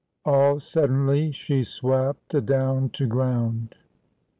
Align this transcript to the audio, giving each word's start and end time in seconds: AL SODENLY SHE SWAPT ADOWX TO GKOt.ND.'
AL 0.25 0.57
SODENLY 0.59 1.31
SHE 1.31 1.61
SWAPT 1.61 2.33
ADOWX 2.33 2.89
TO 2.91 3.07
GKOt.ND.' 3.07 3.75